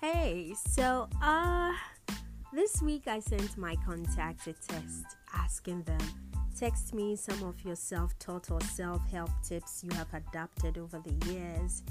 [0.00, 1.72] Hey, so uh
[2.52, 5.04] this week I sent my contact a text
[5.34, 5.98] asking them
[6.56, 11.82] text me some of your self-taught or self-help tips you have adapted over the years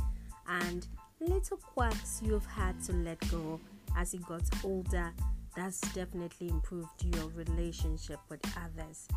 [0.47, 0.87] and
[1.19, 3.59] little quirks you've had to let go
[3.97, 5.11] as you got older.
[5.57, 9.09] That's definitely improved your relationship with others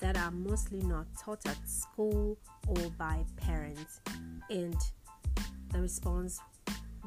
[0.00, 4.00] that are mostly not taught at school or by parents.
[4.48, 4.76] And
[5.70, 6.40] the response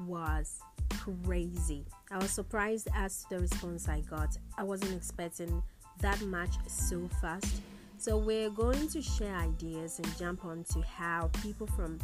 [0.05, 0.59] was
[1.25, 1.85] crazy.
[2.09, 4.37] I was surprised as to the response I got.
[4.57, 5.61] I wasn't expecting
[5.99, 7.61] that much so fast.
[7.97, 11.99] So, we're going to share ideas and jump on to how people from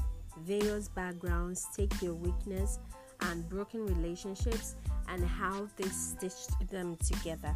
[0.46, 2.80] various backgrounds take their weakness
[3.22, 4.76] and broken relationships
[5.10, 7.56] and how they stitched them together,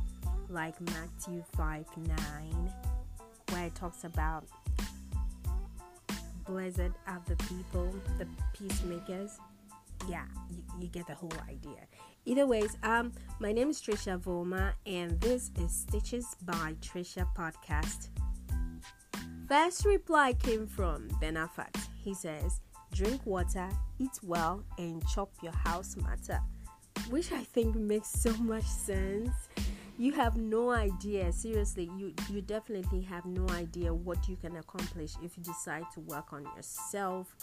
[0.50, 2.74] like Matthew 5 9,
[3.50, 4.44] where it talks about
[6.46, 9.40] blessed are the people, the peacemakers
[10.08, 11.88] yeah, you, you, get the whole idea.
[12.26, 18.10] Either ways, um, my name is Trisha Voma, and this is Stitches by Trisha podcast.
[19.48, 21.76] First reply came from Benafat.
[21.96, 26.40] He says, "Drink water, eat well, and chop your house matter,"
[27.10, 29.32] which I think makes so much sense.
[29.98, 35.14] You have no idea, seriously, you you definitely have no idea what you can accomplish
[35.22, 37.36] if you decide to work on yourself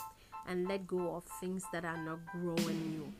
[0.48, 3.12] and let go of things that are not growing you.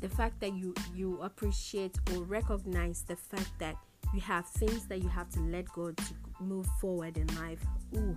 [0.00, 3.76] The fact that you you appreciate or recognize the fact that
[4.14, 6.04] you have things that you have to let go to
[6.40, 7.60] move forward in life
[7.96, 8.16] ooh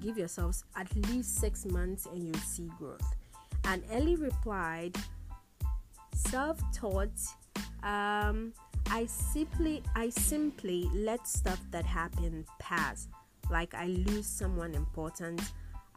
[0.00, 3.14] give yourselves at least six months and you'll see growth.
[3.64, 4.96] And ellie replied
[6.14, 7.18] self-taught
[7.82, 8.52] um,
[8.90, 13.08] i simply i simply let stuff that happened pass.
[13.50, 15.42] Like i lose someone important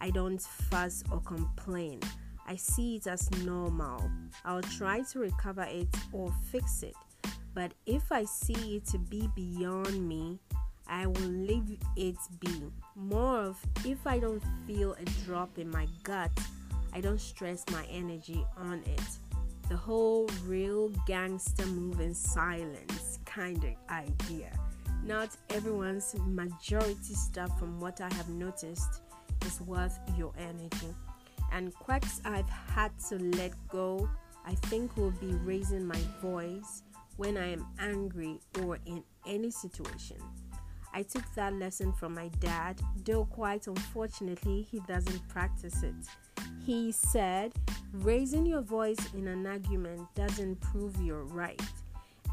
[0.04, 2.02] I don't fuss or complain.
[2.46, 4.12] I see it as normal.
[4.44, 6.94] I'll try to recover it or fix it.
[7.54, 10.40] But if I see it to be beyond me,
[10.90, 12.64] I will leave it be.
[12.97, 16.38] More of if I don't feel a drop in my gut,
[16.91, 19.08] I don't stress my energy on it.
[19.70, 24.52] The whole real gangster move in silence kind of idea.
[25.06, 29.00] Not everyone's majority stuff, from what I have noticed,
[29.46, 30.94] is worth your energy.
[31.52, 34.09] And quirks I've had to let go,
[34.46, 36.84] I think will be raising my voice
[37.18, 40.18] when I am angry or in any situation.
[40.94, 45.96] I took that lesson from my dad, though quite unfortunately, he doesn't practice it.
[46.66, 47.53] He said,
[47.94, 51.62] Raising your voice in an argument doesn't prove you're right.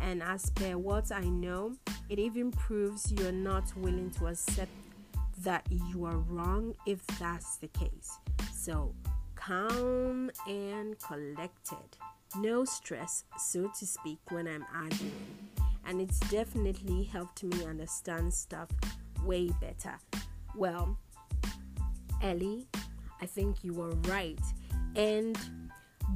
[0.00, 1.75] And as per what I know,
[2.09, 4.70] it even proves you're not willing to accept
[5.42, 8.18] that you are wrong if that's the case.
[8.52, 8.94] So,
[9.34, 11.96] calm and collected.
[12.36, 15.38] No stress, so to speak, when I'm arguing.
[15.86, 18.68] And it's definitely helped me understand stuff
[19.24, 19.98] way better.
[20.54, 20.98] Well,
[22.22, 22.68] Ellie,
[23.20, 24.40] I think you were right.
[24.94, 25.38] And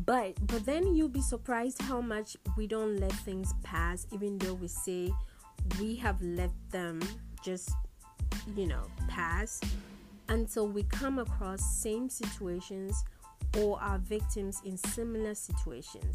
[0.07, 4.55] but but then you'll be surprised how much we don't let things pass even though
[4.55, 5.13] we say
[5.81, 7.01] we have let them
[7.45, 7.71] just
[8.57, 9.61] you know, pass
[10.29, 13.05] until we come across same situations
[13.59, 16.15] or are victims in similar situations.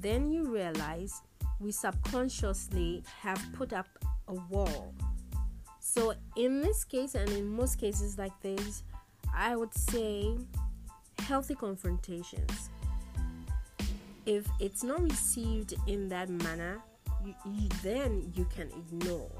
[0.00, 1.22] Then you realize
[1.60, 3.88] we subconsciously have put up
[4.28, 4.94] a wall.
[5.80, 8.82] So, in this case, and in most cases like this,
[9.34, 10.36] I would say
[11.20, 12.70] healthy confrontations.
[14.26, 16.80] If it's not received in that manner,
[17.24, 19.30] you, you, then you can ignore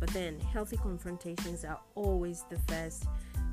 [0.00, 3.04] but then healthy confrontations are always the first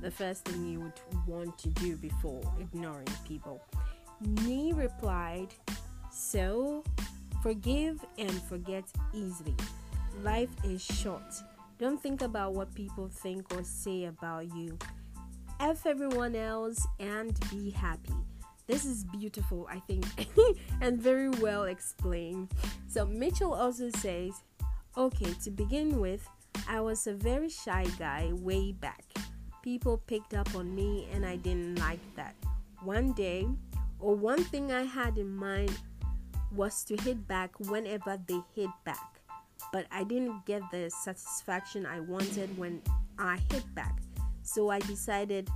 [0.02, 3.62] the first thing you would want to do before ignoring people.
[4.22, 5.54] Nee replied,
[6.12, 6.84] So
[7.42, 9.56] forgive and forget easily.
[10.24, 11.34] Life is short.
[11.80, 14.78] Don't think about what people think or say about you.
[15.60, 18.14] F everyone else and be happy.
[18.68, 20.06] This is beautiful, I think,
[20.82, 22.52] and very well explained.
[22.88, 24.34] So, Mitchell also says,
[24.98, 26.28] Okay, to begin with,
[26.68, 29.04] I was a very shy guy way back.
[29.62, 32.36] People picked up on me, and I didn't like that.
[32.84, 33.48] One day,
[34.00, 35.72] or one thing I had in mind
[36.56, 39.20] was to hit back whenever they hit back,
[39.74, 42.82] but I didn't get the satisfaction I wanted when
[43.20, 44.00] I hit back.
[44.44, 45.50] So I decided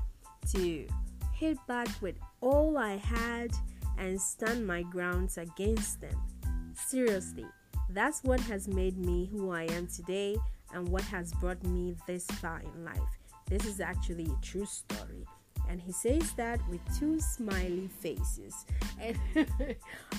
[0.54, 0.88] to
[1.34, 3.52] hit back with all I had
[3.98, 6.16] and stand my grounds against them.
[6.74, 7.46] Seriously,
[7.90, 10.38] that's what has made me who I am today
[10.74, 13.00] and what has brought me this far in life.
[13.48, 15.26] This is actually a true story.
[15.70, 18.66] And he says that with two smiley faces.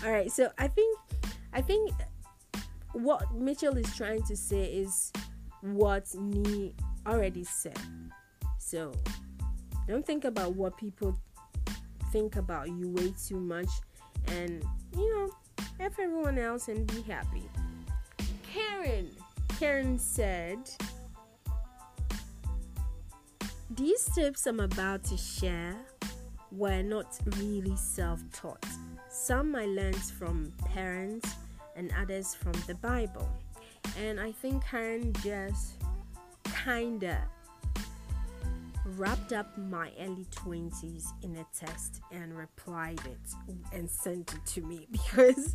[0.05, 0.99] All right, so I think
[1.53, 1.93] I think
[2.93, 5.13] what Mitchell is trying to say is
[5.61, 6.75] what Nee
[7.07, 7.79] already said.
[8.59, 8.93] So
[9.89, 11.19] don't think about what people
[12.13, 13.69] think about you way too much
[14.29, 14.63] and
[14.97, 15.31] you know
[15.79, 17.43] help everyone else and be happy.
[18.53, 19.11] Karen
[19.63, 20.59] Karen said
[23.71, 25.77] these tips I'm about to share
[26.51, 28.67] were not really self taught.
[29.09, 31.31] Some I learned from parents
[31.77, 33.29] and others from the Bible.
[34.01, 35.75] And I think Karen just
[36.65, 37.29] kinda
[38.85, 44.61] wrapped up my early 20s in a text and replied it and sent it to
[44.63, 45.55] me because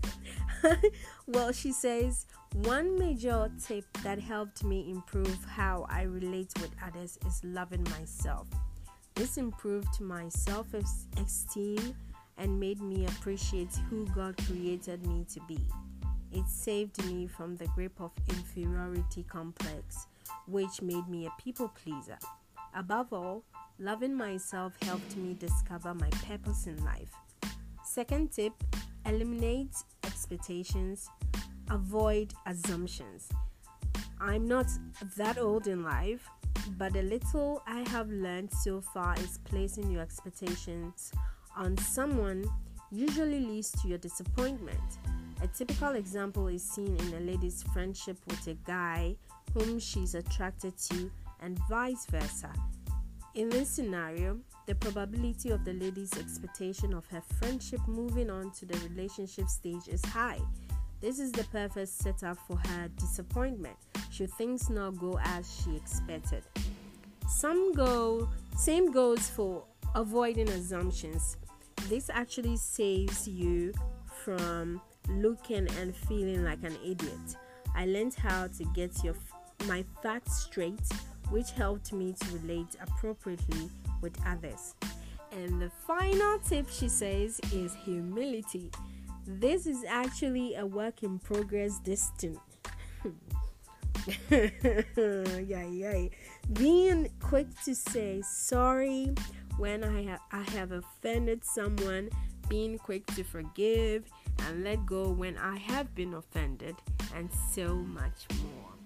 [1.27, 2.25] well she says
[2.63, 8.47] one major tip that helped me improve how i relate with others is loving myself.
[9.15, 11.95] This improved my self-esteem
[12.38, 15.59] and made me appreciate who god created me to be.
[16.31, 20.07] It saved me from the grip of inferiority complex
[20.45, 22.18] which made me a people pleaser
[22.77, 23.44] Above all,
[23.79, 27.12] loving myself helped me discover my purpose in life.
[27.83, 28.53] Second tip
[29.07, 31.09] eliminate expectations,
[31.71, 33.29] avoid assumptions.
[34.21, 34.68] I'm not
[35.15, 36.29] that old in life,
[36.77, 41.12] but the little I have learned so far is placing your expectations
[41.56, 42.45] on someone
[42.91, 45.00] usually leads to your disappointment.
[45.41, 49.15] A typical example is seen in a lady's friendship with a guy
[49.56, 51.09] whom she's attracted to
[51.42, 52.51] and vice versa.
[53.36, 58.66] In this scenario, the probability of the lady's expectation of her friendship moving on to
[58.66, 60.39] the relationship stage is high.
[61.00, 63.78] This is the perfect setup for her disappointment
[64.10, 66.44] should things not go as she expected.
[67.28, 69.63] Some go same goes for
[69.94, 71.38] avoiding assumptions.
[71.88, 73.74] This actually saves you
[74.24, 77.38] from looking and feeling like an idiot.
[77.75, 79.13] I learned how to get your
[79.68, 80.81] my facts straight
[81.29, 83.69] which helped me to relate appropriately
[84.01, 84.75] with others.
[85.31, 88.71] And the final tip she says is humility.
[89.25, 92.39] This is actually a work in progress distant.
[94.29, 96.07] yeah, yeah.
[96.53, 99.13] Being quick to say sorry
[99.57, 102.09] when I have I have offended someone,
[102.47, 104.06] being quick to forgive
[104.45, 106.75] and let go when I have been offended,
[107.15, 108.76] and so much more.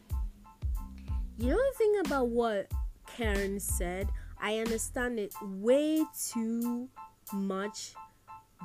[1.37, 2.71] You know the thing about what
[3.17, 4.09] Karen said?
[4.39, 6.89] I understand it way too
[7.33, 7.93] much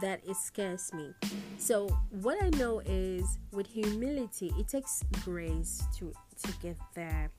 [0.00, 1.12] that it scares me.
[1.58, 6.12] So what I know is with humility, it takes grace to
[6.44, 7.30] to get there,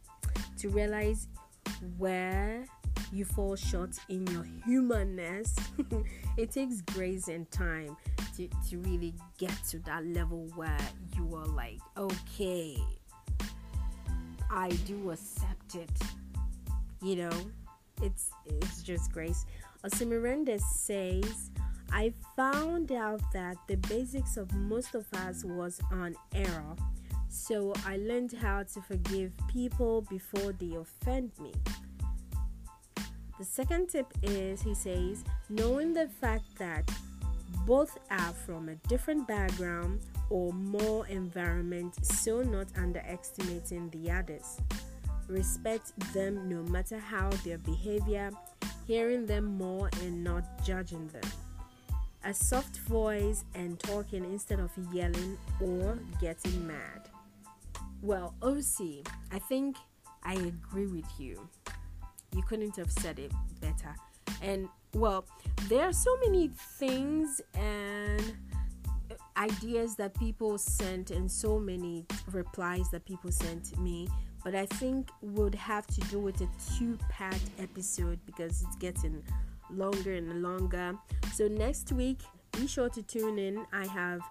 [0.58, 1.28] to realize
[1.98, 2.66] where
[3.12, 5.56] you fall short in your humanness.
[6.38, 7.96] it takes grace and time
[8.36, 10.78] to, to really get to that level where
[11.16, 12.78] you are like, okay,
[14.50, 15.90] I do accept it.
[17.02, 17.52] You know,
[18.02, 19.46] it's it's just grace.
[19.84, 21.52] Osimirende says,
[21.92, 26.76] I found out that the basics of most of us was on error.
[27.30, 31.54] So I learned how to forgive people before they offend me.
[33.38, 36.90] The second tip is, he says, knowing the fact that
[37.68, 40.00] both are from a different background
[40.30, 44.62] or more environment, so not underestimating the others.
[45.28, 48.32] Respect them no matter how their behavior,
[48.88, 51.30] hearing them more and not judging them.
[52.24, 57.10] A soft voice and talking instead of yelling or getting mad.
[58.02, 59.76] Well, OC, I think
[60.24, 61.50] I agree with you.
[62.34, 63.94] You couldn't have said it better.
[64.42, 65.26] And well,
[65.68, 68.34] there are so many things and
[69.38, 74.08] ideas that people sent and so many replies that people sent me
[74.44, 79.22] but i think would have to do with a two part episode because it's getting
[79.70, 80.96] longer and longer.
[81.34, 82.20] So next week
[82.54, 83.66] be sure to tune in.
[83.72, 84.22] I have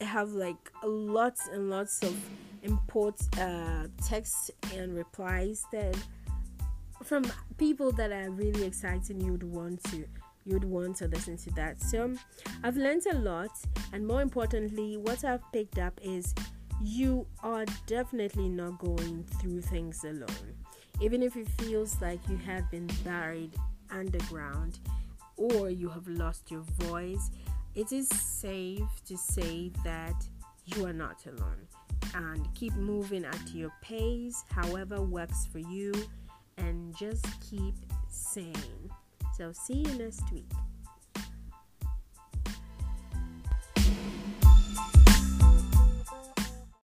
[0.00, 2.16] I have like lots and lots of
[2.62, 5.96] import uh, texts and replies that
[7.02, 7.24] from
[7.64, 10.04] people that are really exciting you'd want to
[10.44, 11.80] you'd want to listen to that.
[11.80, 12.12] So
[12.62, 13.52] I've learned a lot,
[13.94, 16.34] and more importantly, what I've picked up is
[16.82, 20.52] you are definitely not going through things alone.
[21.00, 23.54] Even if it feels like you have been buried
[23.90, 24.80] underground
[25.38, 27.30] or you have lost your voice,
[27.74, 30.22] it is safe to say that
[30.66, 31.66] you are not alone.
[32.14, 35.94] And keep moving at your pace, however works for you,
[36.58, 37.74] and just keep
[38.08, 38.90] saying.
[39.36, 40.50] So, see you next week.